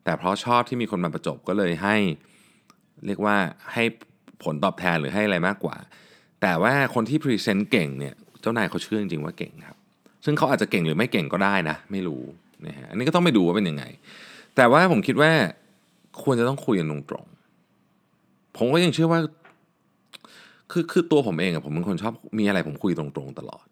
[0.04, 1.96] แต่เพราะชอบที่มีคนมาประจบก็เลยให้
[3.06, 3.36] เรียกว่า
[3.74, 3.84] ให้
[4.44, 5.78] ผลตอบแทนหรือให้อะไรมากกว่า
[6.42, 9.78] แต่ว่าคนที่ present เก่งเนี่ยเจ้านายเขาเชื่อจริงๆว่าเก่งครับ
[10.26, 12.24] ซึ่งเขาอาจจะเก่งหรือไม่เก่งก็ได้นะ ไม่รู้
[12.68, 13.84] นะฮะอันนี้ก็ต้องไปดูว่าเป็นยังไง
[14.56, 15.32] แต่ว่าผมคิดว่า
[16.24, 19.20] ควรจะต้องคุยกันตรงๆผมก็ยังเชื่อว่า
[20.72, 23.66] คือคือตัวผมเองอะผมเป็นคนชอบมีอะไรผมคุยตรงๆตลอด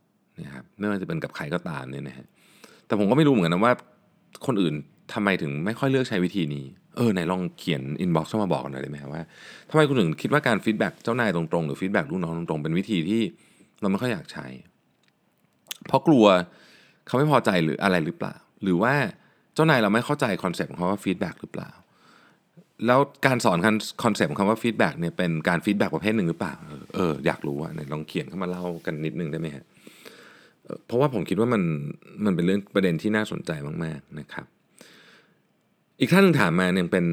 [0.45, 2.27] นะครับไม่ว่าจะเป็นกับใครก็ตามเนี่ยนะฮะ
[2.87, 3.73] แต่ผมก็ไม่รู้เหมือนกันนะว่า
[4.45, 4.73] คนอื่น
[5.13, 9.23] ทำไมถึงไม่ค่อยเลือกใช้วิธีนี้เออไหนลองเขียน inbox เข้ามาบอกกันหน่อยได้ไหมครับว่า
[9.69, 13.21] ทำไมคุณถึงคิดว่าการ feedback เจ้านายตรงๆ หรือ feedback ลูกน้องตรงๆ เป็นวิธีที่
[13.81, 14.45] เราไม่ค่อยอยากใช้
[15.87, 16.25] เพราะกลัว
[17.05, 18.93] เขาไม่พอใจหรืออะไรหรือเปล่า หรือว่า
[19.53, 21.71] เจ้านายเราไม่เข้าใจ concept ของคำว่า feedback หรือเปล่า
[22.85, 23.57] แล้วการสอน
[24.03, 26.53] concept ของคำว่า feedback เนี่ยเป็นการ feedback ประเภทหนึ่งหรือเปล่า
[26.95, 29.65] เอออยากรู้ว่าไหนลองเขียนเข้ามาเล่ากันนิดนึงได้ไหมฮะ
[30.85, 31.63] เพราะว่าผมคิดว่ามัน
[32.25, 33.51] มันเป็นเรื่องประเด็นที่น่าสนใจ
[33.83, 34.45] มากๆนะครับ
[35.99, 37.05] อีกท่านหนึ่งถามมาเนี่ยเป็น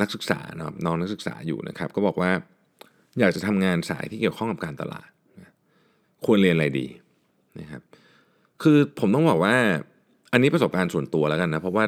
[0.00, 2.30] นักศึกษาเนาะน้องนักศึกษาอยู่นะครับ ก็บอกว่า
[3.20, 5.08] อยากจะทำงานสายที่เกี่ยวข้องกับการตลาด
[6.24, 6.86] ควรเรียนอะไรดี
[7.60, 7.82] นะครับ
[8.62, 9.54] คือผมต้องบอกว่า
[10.32, 11.84] อันนี้ประสบการณ์ส่วนตัวแล้วกันนะเพราะว่า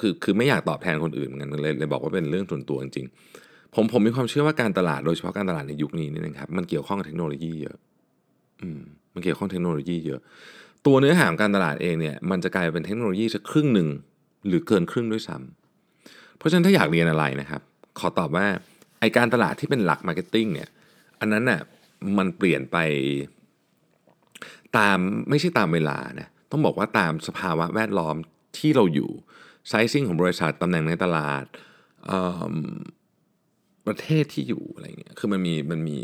[0.00, 7.76] คือคือไม่อยากตอบแทนคนอื่นเหมือนกันเลยเลยบอกว่าเป็นเรื่องส่วนตัวจริงๆผมผมมีความเชื่อว่าการตลาดโดยเฉพาะการตลาดในยุคนี้นี่นะครับมันเกี่ยวข้องกับเทคโนโลยีเยอะ
[8.62, 8.80] อืม
[9.14, 10.20] มันเกี่ยวข้องเทคโนโลยีเยอะ
[10.86, 13.88] ตัวเนื้อหาของการตลาดเองเนี่ยมันจะกลายเป็นเทคโนโลยีสักครึ่งหนึ่ง
[14.46, 17.62] หรือเกินครึ่งด้วยซ้ำเพราะฉะนั้นถ้าอยากเรียนอะไรนะครับ
[17.98, 18.46] ขอตอบว่า
[19.00, 20.68] ไอการตลาดที่เป็นหลัก marketing เนี่ย
[21.20, 21.60] อันนั้นน่ะ
[22.18, 22.76] มันเปลี่ยนไป
[24.78, 24.98] ตาม
[25.30, 28.16] ไม่ใช่ตามเวลานะต้องบอกว่าตามสภาวะแวดล้อม
[28.58, 29.10] ที่เราอยู่
[29.68, 31.44] sizing ของบริษัทตำแหน่งในตลาด
[33.86, 35.98] ประเทศที่อยู่อะไรเงี้ยคือมันมีมันมี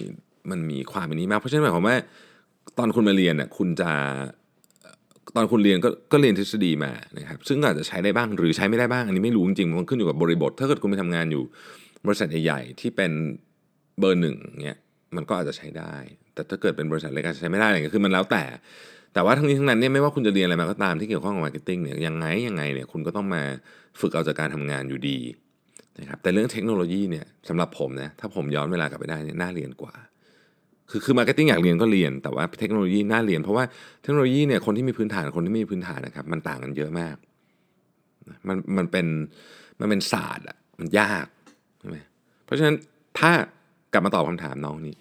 [0.50, 1.96] มันมีความเป็นนี้มาก เพราะฉะนั้นหมายความว่า
[2.78, 3.90] ตอนคุณมาเรียนเนี่ยคุณจะ
[5.36, 11.42] ตอนคุณเรียนก็ก็เรียนทฤษฎีมานะครับซึ่งอาจจะใช้ได้บ้างหรือใช้ไม่ได้บ้าง อันนี้ไม่รู้จริงๆมันขึ้นอยู่กับบริบท ถ้าเกิดคุณไปทำงานอยู่
[12.06, 13.12] บริษัทใหญ่ๆที่เป็น
[13.98, 14.78] เบอร์หนึ่งเนี่ย
[15.16, 15.94] มันก็อาจจะใช้ได้
[16.38, 18.44] แต่ถ้าเกิดเป็นบริษัทเล็กอาจจะใช้ไม่ได้อะไรเงี้ยคือมันแล้วแต่
[19.14, 23.42] แต่ว่าทั้งนี้ทั้งนั้นเนี่ยไม่ว่าคุณจะเรียนอะไรมาก็ตามที่เกี่ยวข้องกับ marketing เนี่ยยังไงยังไงเนี่ยคุณก็ต้องมา
[24.00, 25.18] ฝึกเอาจากการทำงานอยู่ดี
[26.00, 29.94] นะครับแต่เรื่องเทคโนโลยีเนี่ยสำหรับผมนะถ้าผมย้อนเวลากลับไปได้เนี่ยน่าเรียนกว่า
[30.90, 33.64] คือคือ marketing อยากเรียนก็เรียน แต่ว่าเทคโนโลยีน่าเรียน เพราะว่า
[34.02, 37.16] เทคโนโลยีเนี่ยคนที่มีพื้นฐานคนที่ไม่มีพื้นฐานนะครับมันต่างกันเยอะมาก
[38.48, 39.06] มันมันเป็น
[39.80, 41.26] มันเป็นศาสตร์อะมันยาก
[41.80, 41.96] ใช่ไหม
[42.44, 42.76] เพราะฉะนั้น
[43.18, 43.30] ถ้า
[43.92, 44.94] กลับมาตอบคำถามน้องนี้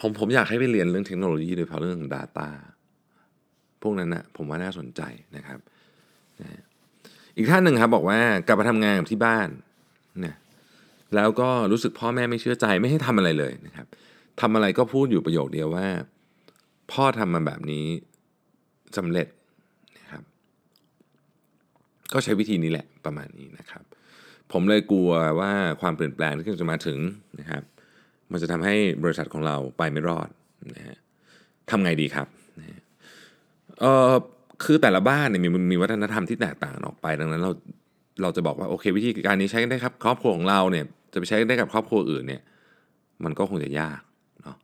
[0.00, 2.48] ผมผมอยากให้ไปเรียนเรื่องเทคโนโลยีโดยเฉพาะเรื่อง Data
[3.82, 5.02] พวกนั้นนะผมว่าน่าสนใจ
[5.36, 5.58] นะครับ
[6.40, 6.60] นะ
[7.36, 9.48] อีกท่านหนึ่งครับบอกว่ากลับมาทำงานที่บ้าน
[10.24, 10.34] นะ
[11.14, 13.86] แล้วก็รู้สึกพ่อแม่ไม่เชื่อใจไม่ให้ทำอะไรเลยนะครับ
[14.40, 15.88] ทำอะไรก็พูดอยู่ประโยคเดียวว่า
[16.92, 17.86] พ่อทำมาแบบนี้
[18.96, 19.26] สำเร็จ
[19.98, 20.22] นะครับ
[22.12, 23.84] ก็ใช้วิธีนี้แหละประมาณนี้นะครับ
[24.52, 26.98] ผมเลยกลัวว่าความเปลี่ยนแปลงที่จะมาถึง
[27.40, 27.62] นะครับ
[28.32, 30.28] มันจะทำให้บริษัทของเราไปไม่รอด
[30.76, 30.98] นะฮะ
[31.70, 32.26] ทำไงดีครับ
[32.58, 32.82] นะ
[33.80, 34.12] เออ
[34.64, 37.52] คือแต่ละบ้านเนี่ยมีมีวัฒนธรรมที่แตกต่างออกไป ดังนั้นเรา
[38.22, 42.42] เราจะบอกว่าโอเค วิธีการนี้ใช้ได้ครับ ครอบครัวของเราเนี่ยจะไปใช้ได้กับครอบครัวอื่นเนี่ย
[43.24, 44.00] มันก็คงจะยาก
[44.42, 44.56] เนาะ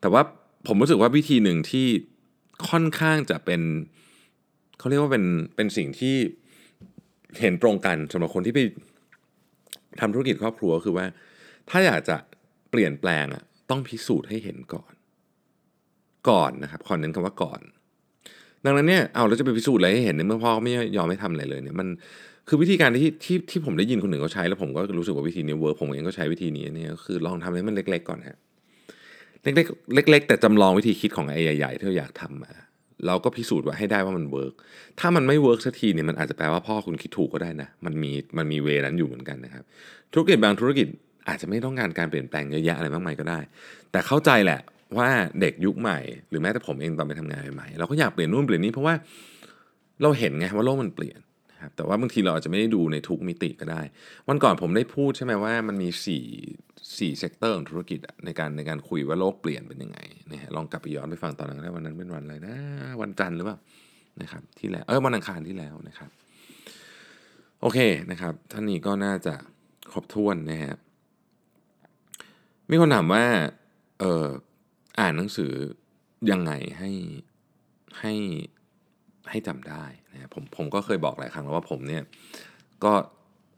[0.00, 0.22] แต่ว่า
[0.66, 1.86] ผมรู้สึกว่าวิธีหนึ่งที่
[2.70, 3.60] ค่อนข้างจะเป็น
[4.78, 5.24] เขาเรียกว่าเป็น
[5.56, 6.16] เป็นสิ่งที่
[7.40, 8.60] เห็นตรงกันสำหรับคนที่ไป
[10.00, 11.06] ทำธุรกิจครอบครัวคือว่า
[11.70, 12.16] ถ้าอยากจะ
[12.70, 14.92] เปลี่ยนแปลงอะต้องพิสูจน์ให้เห็นก่อน
[16.28, 17.60] ก่อนนะครับขอเน้นคำว่าก่อน
[18.64, 21.88] ดังนั้นเนี่ยเอาแล้วจะไปพิสูจน์อะไรให้เห็นในเมื่อพ่อไม่ยอมไม่ทำอะไรเลยเนี่ยมัน
[22.48, 28.38] คือวิธีการที่ที่ที่ผมได้ยินคนหนึ่งเขาใช้แล้วผมก็รู้สึกว่าวิธีนี้ work ผมเองก็ใช้วิธีนี้เนี่ยคือลองทำให้มันเล็ก ๆ ก่อนฮะ
[29.42, 32.52] เล็กๆเล็ก ๆ แต่จำลองวิธีคิดของไอ้ใหญ่ๆที่เราอยากทำมา
[33.06, 34.54] เราก็พิสูจน์ว่าให้ได้ว่ามัน work
[35.00, 39.64] ถ้ามันไม่ work สักทีเนี่ยมันอาจจะแปลว่าพ่อคุณคิดถูกก็ได้นะ มันมีมันมี way นั้นอยู่เหมือนกันนะครับ
[40.12, 40.86] ธุรกิจบางธุรกิจ
[41.30, 43.38] อาจจะไม่ต้องการการเปลี่ยนแปลงเยอะแยะอะไรมากมายก็ได้
[43.92, 44.60] แต่เข้าใจแหละ
[44.98, 45.08] ว่า
[45.40, 48.94] เด็กยุคใหม่ หรือแม้แต่ผมเองตอนไปทำงานใหม่เราก็อยากเปลี่ยนนู่นเปลี่ยนนี้เพราะว่า
[50.02, 51.18] เราเห็นไงว่าโลกมันเปลี่ยน
[51.62, 53.82] ครับแต่ว่าบางทีเราอาจจะไม่ได้ดูในทุกมิติก็ได้
[54.28, 55.88] วันก่อนผมได้พูดใช่ไหมว่ามันมี
[56.44, 59.98] 4 4 sector ของธุรกิจในการในการคุยว่าโลกเปลี่ยนเป็นยังไง
[60.32, 62.56] นะฮะลองกลับไปย้อนไปฟังตอนนั้นได้วันนั้นเป็นวันอะไรนะ
[63.00, 63.58] วันจันทร์หรือเปล่า
[64.22, 66.10] นะครับที่แล้วเออวันอังคารที่แล้วนะครับ
[67.60, 67.78] โอเค
[68.10, 69.34] นะครับท่านนี้ก็น่าจะ
[69.92, 70.74] ครบถ้วนนะฮะ
[72.70, 73.24] มีคนถามว่า
[74.00, 74.26] เออ
[75.00, 75.52] อ่านหนังสือ
[76.30, 76.90] ยังไงให้
[78.00, 78.14] ให้
[79.30, 82.02] ให้จำได้นะผมผมก็เคยบอกหลายครั้งแล้วว่าผมเนี่ย
[82.84, 82.92] ก็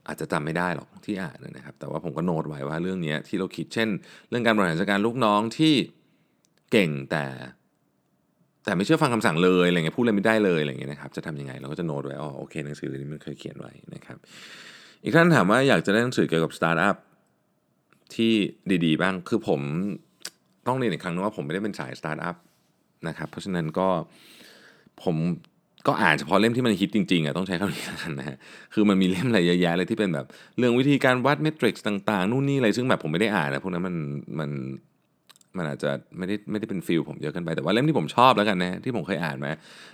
[0.09, 3.89] อาจจะจำไม่ได้หรอกที่อ่านนะครับ แต่ว่าผมก็โน้ตไว้ว่าเรื่องนี้ที่เราคิดเช่น
[4.29, 5.75] เรื่องการบริหารจัดการลูกน้องที่
[6.73, 7.25] เก่งแต่
[8.65, 14.19] แต่ไม่เชื่อฟังคำสั่งเลยอะไรเงี้ยพูดอะไรไม่ได้เลยอะไรเงี้ยนะครับจะทำยังไงเราก็จะโน้ตไว้อ๋อโอเคหนังสือเล่มนี้มันเคยเขียนไว้นะครับ
[15.03, 16.97] อีกท่านถามว่าอยากจะได้หนังสือเกี่ยวกับสตาร์ทอัพ
[18.17, 18.33] ที่
[18.85, 19.61] ดีๆ บ้างคือผม
[20.67, 22.37] ต้องเรียนอีกครั้งนึงว่าผมไม่ได้เป็นสายสตาร์ทอัพ
[23.09, 23.89] นะครับเพราะฉะนั้นก็
[25.03, 25.17] ผม
[25.87, 28.37] ก็อ่านเฉพาะเล่มที่มันฮิตจริงๆอะต้องใช้คำนี้กันนะฮะ
[28.75, 30.27] คือมันมีเล่มอะไรเยอะแยะเลยที่เป็นแบบ
[30.59, 33.97] เรื่องวิธีการวัด metrics ต่างๆ นู่นนี่อะไรซึ่งแบบผมไม่ได้อ่านนะพวกนั้นมัน
[34.41, 34.51] มัน
[35.57, 39.51] มันอาจจะไม่ได้ไม่ได้เป็น field ผมเยอะเกินไปแต่ว่าเล่มที่ผมชอบแล้วกันนะที่ผมเคยอ่านมา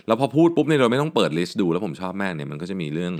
[0.07, 3.13] แล้วพอพูดปุ๊บเนี่ยเราไม่ต้องเปิด list ดูแล้วผมชอบมากเนี่ยมันก็จะมีเรื่อง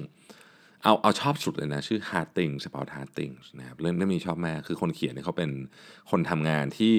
[0.83, 5.49] เอาเอาชอบสุดเลยนะ ชื่อ Hard Things about Hard Things นะครับเล่มเล่มนี้ชอบมาก คือคนเขียนเนี่ยเขาเป็น
[6.11, 6.93] คนทำงานที่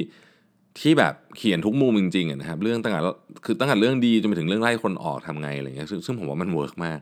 [0.81, 3.01] ที่แบบเขียนทุกมุมจริงๆนะครับเรื่องตั้งแต่
[3.45, 7.01] คือตั้งแต่เรื่องดีจนไปถึงเรื่องไล่คนออกทำไงอะไรเงี้ยซึ่งซึ่งผมว่ามัน work มาก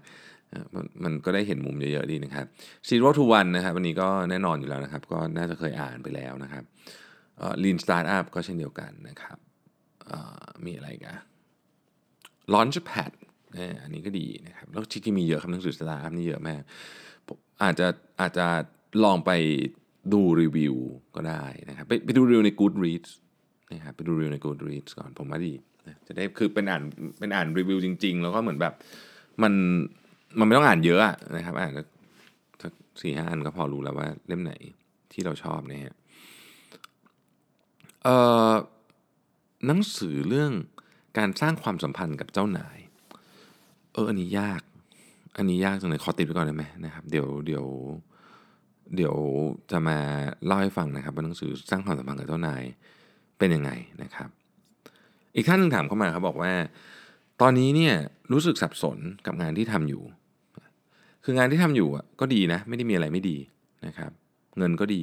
[0.75, 2.47] มันมันก็ได้เห็นมุมเยอะๆดีนะครับ
[2.89, 6.65] Zero to One นะครับวันนี้ก็แน่นอนอยู่แล้วนะครับ ก็น่าจะเคยอ่านไปแล้วนะครับ
[7.39, 9.39] เอ่อ Lean Startup ก็เช่นเดียวกันนะครับ
[10.07, 11.17] เอ่อมีอะไรกัน
[12.53, 13.13] Launchpad
[13.57, 16.63] นี่ยอันนี้ก็ดีนะครับแล้วจริงๆมีเยอะครับหนังสือสตาร์ทอัพนี่เยอะมาก
[17.63, 17.87] อาจจะ
[18.21, 18.47] อาจจะ
[19.05, 19.31] ลองไป
[20.13, 20.75] ดูรีวิว
[21.17, 23.11] ก็ได้นะครับไปไปดูรีวิวใน Goodreads
[23.73, 25.53] นะครับไปดูรีวิวใน Goodreads ก่อนผมว่าดี
[25.87, 26.83] นะจะได้คือเป็นอ่าน
[27.19, 28.75] เป็นอ่านรีวิวจริง ๆ แล้วก็เหมือนแบบ
[29.43, 29.53] มัน
[30.39, 31.01] มันไม่ต้องอ่านเยอะ
[31.37, 31.73] นะครับ อ่าน
[32.63, 34.53] สักสี่ห้าอันก็พอรู้แล้วว่าเล่มไหน
[35.13, 35.95] ที่เราชอบนะฮะ
[38.03, 38.17] เอ่
[38.53, 38.55] อ
[39.67, 40.53] หนังสือเรื่อง
[41.19, 42.79] การสร้างความสัมพันธ์กับเจ้านาย
[43.93, 44.61] เอออันนี้ยาก
[45.37, 47.67] อันนี้ยากจังเลยขอติดไว้ก่อนได้ไหมนะครับ เดี๋ยวเดี๋ยว
[48.97, 49.15] เดี๋ยว
[49.71, 49.99] จะมา
[50.47, 52.63] เล่าให้ฟังนะครับว่าหนังสือสร้างความสัมพันธ์กับเจ้านาย
[53.39, 53.71] เป็นยังไง
[54.03, 54.29] นะครับ
[55.37, 56.53] อีกท่านหนึงถามเข้ามาครับบอกว่า
[57.41, 57.95] ตอนนี้เนี่ย
[58.33, 60.03] รู้สึกสับสนกับงานที่ทำอยู่
[61.25, 63.37] คืองานที่ทำอยู่อะก็ดีนะไม่ได้มีอะไรไม่ดี
[63.87, 64.11] นะครับ
[64.59, 65.03] เงินก็ดี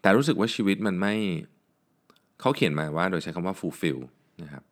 [0.00, 1.14] แต่รู้สึกว่าชีวิตมันไม่
[2.40, 4.00] เขาเขียนมาว่า โดยใช้คำว่า fulfill
[4.42, 4.62] นะครับ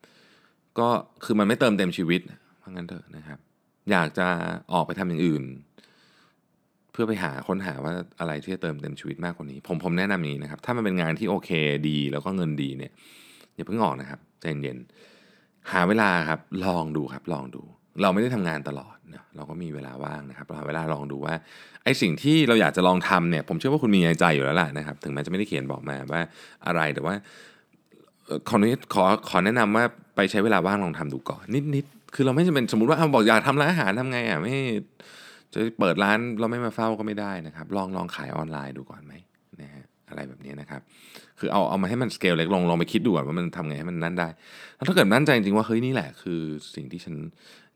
[0.79, 0.89] ก็
[1.25, 2.21] คือมันไม่เติมเต็มชีวิต
[2.63, 3.39] เพราะงั้นเถอะนะครับ
[3.91, 4.27] อยากจะ
[4.73, 5.45] ออกไปทำอย่างอื่น
[6.93, 11.51] เพื่อไปหาค้นหาว่าอะไรที่จะเติมเต็มชีวิตมากกว่านี้ ผมผมแนะนำอย่างนี้นะครับ ถ้ามันเป็นงานที่โอเค
[11.89, 12.93] ดี แล้วก็เงินดีเนี่ย
[13.55, 14.79] อย่าเพิ่งออกนะครับใจเย็น
[15.73, 17.63] หาเวลาครับลองดูครับลองดู
[18.03, 21.35] เราไม่ได้ทำงานตลอดนะเราก็มีเวลาว่างนะครับเราหาเวลาลองดูว่า
[21.85, 26.21] ไอ้สิ่งที่เราอยากจะลองทำเนี่ยผมเชื่อว่าคุณมีในใจอยู่แล้วแหละนะครับ ถึงแม้จะไม่ได้เขียนบอกมาว่า
[26.67, 27.15] อะไรแต่ว่า
[28.49, 29.85] ขออนุญาตขอขอแนะนำว่า
[30.17, 34.55] ไปใช้เวลาว่างลองทำดูก่อนนิด คือเราไม่จำเป็นสมมติว่าเอาบอกอยากทำร้านอาหารทำไงอะไม่
[35.55, 39.13] จะเปิดร้านเราไม่มาเฝ้าก็ไม่ได้นะครับ ลองลองขายออนไลน์ดูก่อนไหม
[39.61, 40.81] นะฮะอะไรแบบนี้นะครับ
[41.39, 44.29] คือเอาเอามาให้มันสเกลเล็กลงลองไปคิดดูก่อนว่ามันทำไงให้มันนั่นได้
[44.77, 46.41] แล้วถ้าเกิดมั่นใจจริงว่าเฮ้ยนี่แหละคือ
[46.75, 47.15] สิ่งที่ฉัน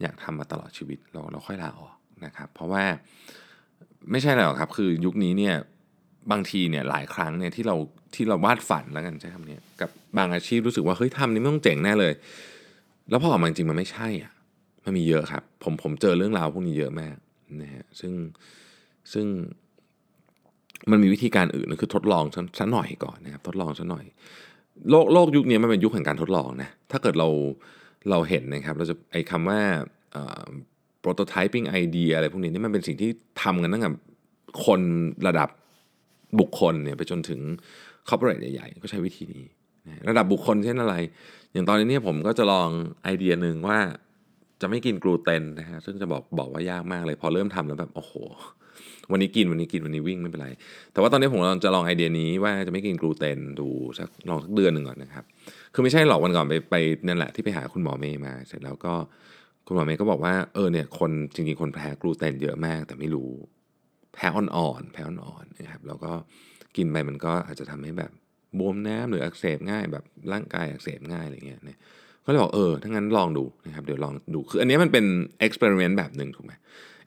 [0.03, 1.94] อยากทำมาตลอดชีวิตเราเราค่อยลาออก
[2.25, 2.85] นะครับ เพราะว่า
[4.11, 5.55] ไม่ใช่หรอกครับ คือยุคนี้เนี่ย
[6.31, 7.77] บางทีเนี่ยหลายครั้งเนี่ยที่เรา
[8.14, 12.12] ที่เราวาดฝันแล้วกันใช้คำนี้กับบางอาชีพรู้สึกว่าเฮ้ยทำนี่ไม่ต้องเจ๋งแน่เลย
[13.11, 14.33] แล้วพอออกมาจริงมันไม่ใช่อะ
[14.85, 17.16] มันมีเยอะครับ ผมผมเจอเรื่องราวพวกนี้เยอะมาก
[17.62, 18.12] นะฮะซึ่ง
[19.12, 19.27] ซึ่ง
[20.90, 24.05] มันมีวิธีการอื่นคือทดลองสักสักหน่อยก่อนนะครับทดลองสักหน่อย
[24.90, 27.29] โลกโลกยุคนี้มันเป็นยุคแห่งการทดลองนะถ้าเกิดเรา
[28.11, 29.61] เราเห็นนะครับ เราจะไอ้คำว่า
[30.12, 30.47] เอ่อ
[31.05, 33.11] prototyping idea อะไรพวกนี้นี่มันเป็นสิ่งที่
[33.42, 33.90] ทำกันตั้งแต่
[34.64, 34.81] คน
[35.27, 35.49] ระดับ
[36.40, 37.40] บุคคลเนี่ยไปจนถึง
[38.09, 39.45] คอร์ปอเรทใหญ่ๆ ก็ใช้วิธีนี้
[39.87, 40.95] นะระดับบุคคลเช่นอะไร
[41.57, 42.69] อย่างตอนนี้เนี่ยผมก็จะลอง
[43.05, 43.79] ไอเดียหนึ่งว่า
[44.61, 48.12] จะไม่กินกลูเตนนะฮะซึ่งจะบอกบอกว่ายากมากเลยพอเริ่มทำแล้วแบบโอ้โห
[49.11, 50.49] วันนี้กินวันนี้กินวันนี้วิ่งไม่เป็นไร
[50.92, 55.25] แต่ว่าตอนนี้ผมลองจะลองไอเดียนี้ว่าจะไม่กินกลูเตนดูสักลองสักเดือนหนึ่งก่อนนะครับ
[55.75, 56.75] คือไม่ใช่หรอกวันก่อนไปไป
[57.07, 58.95] นั่นแหละที่ไปหาคุณหมอเมย์มา เสร็จแล้วก็
[59.66, 63.31] คุณหมอเมย์ก็บอกว่าเออเนี่ยคนจริงๆคนแพ้กลูเตนเยอะมาก แต่ไม่รู้
[64.14, 66.12] แพ้อ่อนๆแพ้อ่อนๆนะครับแล้วก็
[66.77, 68.12] กินไปมันก็อาจจะทำให้แบบ
[68.59, 71.79] บวมน้ำหรืออักเสบง่าย แบบร่างกายอักเสบง่ายอะไรเงี้ยเนี่ย
[72.25, 75.05] ก็เลยบอกเออถ้างั้นลองดูนะครับเดี๋ยวลองดูคืออันนี้มันเป็น
[75.40, 76.53] experiment แบบหนึ่งถูกไหม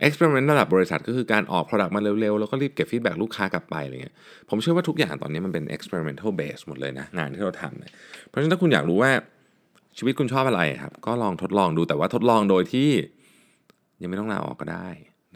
[0.02, 4.16] experiment ระดับบริษัทก็คือการออก Product มาเร็วๆ แล้วก็รีบเก็บ feedback ลูกค้ากลับไปอะไรเงี้ย
[4.50, 7.92] ผมเชื่อว่าทุกอย่างตอนนี้มันเป็น experimental base หมดเลยนะงานที่เราทำเนี่ย
[8.28, 9.12] เพราะฉะนั้นถ้าคุณอยากรู้ว่า
[9.98, 12.90] ชีวิตคุณชอบอะไรครับ ก็ลองทดลองดูแต่ว่าทดลองโดยที่
[14.02, 14.88] ยังไม่ต้องลาออกก็ได้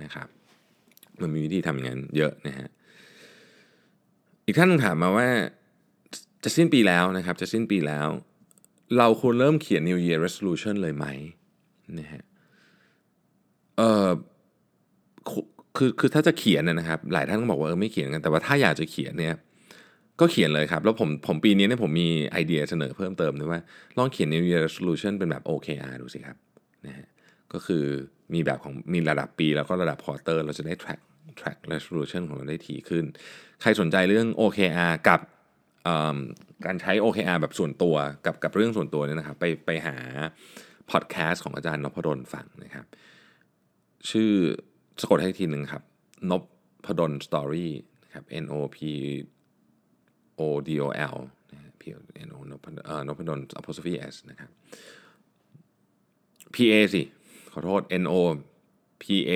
[0.03, 0.27] นะครับ
[1.21, 2.69] มันมีวิธีทำอย่างนั้นเยอะนะฮะ
[4.45, 5.27] อีกท่านนึงถามมาว่า
[6.43, 8.07] จะสิ้นปีแล้วนะครับ จะสิ้นปีแล้ว
[8.97, 11.05] เราควรเริ่มเขียน New Year Resolution เลยไหม
[11.99, 12.23] นะฮะ
[13.77, 14.09] เออ
[15.29, 15.45] คือ
[15.77, 19.35] คือคือถ้าจะเขียนนะนะครับ หลายท่านก็บอกว่าเออไม่เขียนกันแต่ว่าถ้าอยากจะเขียนเนี่ย
[20.19, 23.61] ก็เขียนเลยครับ แล้วผมผมปีนี้เนี่ยผมมีไอเดียเสนอเพิ่มเติมด้วยว่า
[23.97, 26.37] ลองเขียน New Year Resolution เป็นแบบ OKR ดูสิครับ
[26.85, 27.07] นะฮะ
[27.53, 27.83] ก็คือ
[28.33, 31.01] มีแบบของมีระดับปีแล้วก็ระดับ quarter เราจะได้ track
[31.39, 33.05] track resolution ของเราได้ถี่ขึ้น
[33.61, 35.19] ใครสนใจเรื่อง OKR กับ
[36.65, 39.97] การใช้ OKR แบบส่วนตัวกับกับเรื่องส่วนตัวเนี่ยนะครับไปไปหา
[40.91, 42.85] พอดแคสต์ของอาจารย์นพดลฟังนะครับ
[44.09, 44.31] ชื่อ
[45.01, 45.83] สะกดให้ทีหนึ่งครับ
[46.29, 47.73] Nopadol's Story
[48.03, 48.77] นะครับ N O P
[50.39, 51.17] O D O L
[51.51, 51.83] นะฮะ P
[52.27, 54.49] N O นพเอ่อนพดล apostrophe S นะครับ
[56.55, 57.03] P A สิ
[57.51, 58.13] ขอโทษ N O
[59.03, 59.33] P A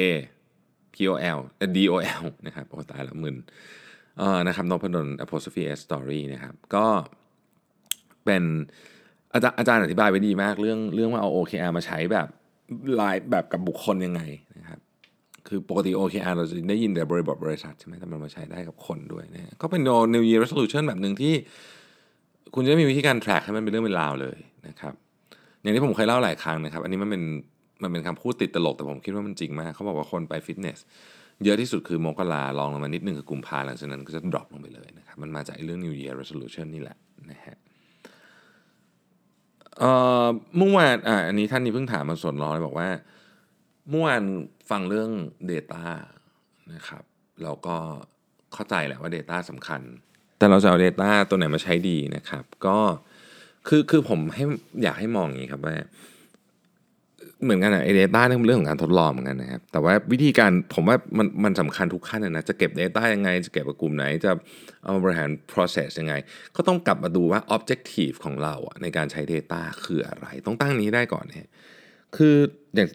[0.94, 1.40] P O L
[1.76, 3.38] D O L นะครับโอ้ตายแล้วมึน
[4.18, 6.86] เอ่อนะครับนพดล apostrophe S story นะครับ ก็
[8.26, 8.44] เป็น
[9.34, 12.28] อาจารย์อาจารย์อธิบายไว้ดีมากเรื่องเรื่องว่าเอา OKR มาใช้แบบ
[13.00, 14.22] ลายแบบกับบุคคลยังไง
[14.58, 14.80] นะครับ
[15.48, 19.82] คือปกติ OKR เราจะได้ยินแต่บริบทบริษัทใช่ไหมแต่มันมาใช้ได้กับคนด้วยนะฮะก็เป็น
[20.14, 21.34] New Year Resolution แบบหนึ่งที่
[22.56, 24.94] คุณจะมีวิธีการ track ให้มันเป็นเรื่องเป็นราวเลยนะครับ
[25.62, 27.24] อย่างที่ผมเคยเล่าหลายครั้งนะครับ อันนี้มันเป็น
[27.84, 30.80] มันเป็นคำพูดติดตลกแต่ผมคิดว่ามันจริงมาก เขาบอกว่าคนไปฟิตเนส
[31.46, 36.98] เยอะที่สุดคือมกราลองลงมานิดนึงคือกุมภาหลังจากนั้นก็จะ drop ลงไปเลยนะครับมันมาจากเรื่อง New Year Resolution นี่แหละ
[37.32, 37.58] นะฮะ
[39.78, 39.92] เอ่
[40.26, 42.90] อเมื่อวานอ่าอันนี้ท่านนี้เพิ่งถามมาสดร้อนบอกว่า
[43.90, 44.24] เมื่อวาน
[44.70, 45.10] ฟังเรื่อง
[45.52, 45.86] Data
[46.74, 47.04] นะครับ
[47.44, 47.78] เราก็
[48.54, 49.82] เข้าใจแหละว่า Data สำคัญ
[50.38, 52.78] แต่เราจะเอา Data ตัวไหนมาใช้ดีนะครับ ก็
[53.68, 54.44] คือคือผมให้
[54.84, 55.76] อยากให้มองอย่างนี้ครับว่า
[57.44, 64.32] เหมือนกันอะไอเดต้าเนี่ยเป็นเรื่องของการทดลองเหมือนกันนะครับ แต่ว่าวิธีการผมว่ามันมันสำคัญทุกขั้นเลยนะจะเก็บ Data ยังไง จะเก็บกับกลุ่มไหน จะ
[64.84, 66.14] เอามาบริหาร process ยังไง
[66.56, 71.48] ก็ต้องกลับมาดูว่า objective ของเราอะในการใช้ Data คืออะไร ต้องตั้งนี้ได้ก่อนเนี่ย
[72.16, 72.36] คือ
[72.76, 72.90] อย่าง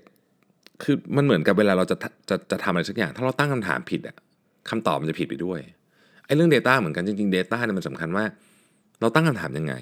[0.83, 1.97] คือมันเหมือนกับเวลาเราจะ
[2.29, 4.17] จะจะทำอะไรสักอย่าง ถ้าเราตั้งคำถามผิดอะ
[4.71, 5.61] คำตอบมันจะผิดไปด้วย
[6.27, 8.25] ไอ้เรื่อง Data เหมือนกันจริงๆ Data เนี่ยมันสำคัญว่า
[9.01, 9.75] เราตั้งคำถามยังไง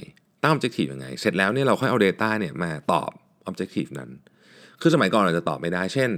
[0.42, 3.10] ตั้ง objective ยังไง เสร็จแล้วเนี่ยเราค่อยเอา Data เนี่ยมาตอบ
[3.50, 4.10] objective นั้น
[4.80, 6.10] คือสมัยก่อนเราจะตอบไม่ได้ เช่น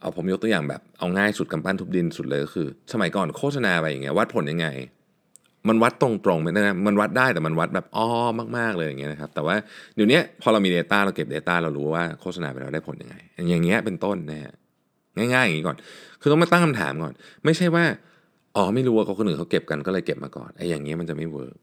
[0.00, 4.66] เอาผมยกตัวอย่างแบบเอาง่ายสุดกำปั้นทุบดินสุดเลยก็คือ สมัยก่อนโฆษณาไปอย่างเงี้ยวัดผลยังไง
[5.68, 8.08] มันวัดตรงๆไม่ได้นะมันวัดได้แต่มันวัดแบบอ้อ
[8.58, 9.56] มากๆเลยอย่างเงี้ยนะครับแต่ว่า
[9.94, 13.16] เดี๋ยวนี้พอเรามี Data เราเก็บ Data เรารู้ว่าโฆษณาไปแล้วได้ผลยังไง
[13.50, 14.54] อย่างเงี้ยเป็นต้นนะฮะ
[15.16, 15.76] ง่ายๆอย่างนี้ก่อน
[16.20, 17.84] คือต้องมาตั้งคำถามก่อน ไม่ใช่ว่า
[18.56, 21.56] อ๋อไม่รู้ว่าคนอื่นเขาเก็บกันก็เลยเก็บมาก่อนไอ้อย่างเงี้ยมันจะไม่เวิร์ก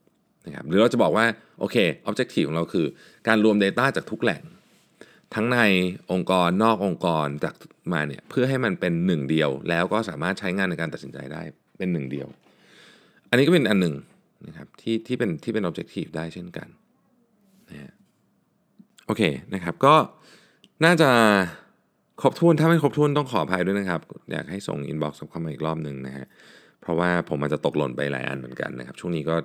[0.46, 1.26] นะครับหรือเราจะบอกว่า
[1.60, 1.76] โอเค
[2.10, 2.86] objective ของเราคือ
[3.28, 4.42] การรวม Data จากทุกแหล่ง
[5.36, 5.60] ทั้งใน
[6.12, 7.56] องค์กรนอกองค์กรจาก
[7.94, 11.42] มาเนี่ยเพื่อให้มันเป็นหนึ่งเดียว แล้วก็สามารถใช้งานในการตัดสินใจได้
[11.78, 12.28] เป็นหนึ่งเดียว
[13.30, 13.96] อันนี้ก็เป็นอันหนึ่ง
[14.48, 16.68] นะครับที่ที่เป็นที่เป็น objective ได้เช่นกัน
[17.70, 17.94] นะฮะ
[19.06, 19.22] โอเค
[19.54, 19.96] นะครับก็
[20.86, 21.10] น่าจะ
[22.22, 26.26] ครบถ้วนถ้าไม่ครบถ้วนต้องขออภัยด้วยนะครับ อยากให้ส่ง inbox เข้ามาอีกรอบหนึ่งนะฮะ
[26.82, 29.36] เพราะว่าผมอาจจะตกหล่นไปหลายอันเหมือนกันนะครับ ช่วงนี้ก็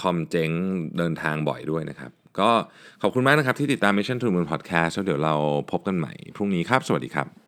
[0.00, 0.50] คอมเจ๊ง
[0.98, 2.50] เดินทางบ่อยด้วยนะครับ ก็
[3.02, 5.34] ขอบคุณมากนะครับที่ติดตาม Mission to the Moon Podcast แล้วเดี๋ยวเรา
[5.70, 7.39] พบกันใหม่พรุ่งนี้ครับ สวัสดีครับ